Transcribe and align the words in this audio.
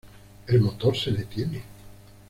El 0.47 0.61
motor 0.61 0.97
se 0.97 1.11
detiene. 1.11 1.61